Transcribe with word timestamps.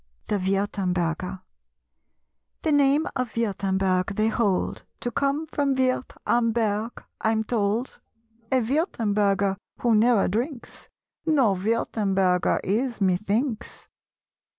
THE 0.29 0.39
WIRTEMBERGER. 0.39 1.41
The 2.63 2.71
name 2.71 3.05
of 3.15 3.35
Wirtemberg 3.37 4.15
they 4.15 4.29
hold 4.29 4.83
To 5.01 5.11
come 5.11 5.45
from 5.45 5.75
Wirth 5.75 6.17
am 6.25 6.53
berg, 6.53 7.03
I'm 7.21 7.43
told. 7.43 7.99
A 8.51 8.61
Wirtemberger 8.61 9.57
who 9.81 9.93
ne'er 9.93 10.27
drinks 10.27 10.89
No 11.27 11.53
Wirtemberger 11.55 12.59
is, 12.63 12.99
methinks! 12.99 13.89